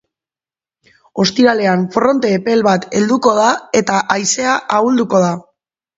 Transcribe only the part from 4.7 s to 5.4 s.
ahulduko da.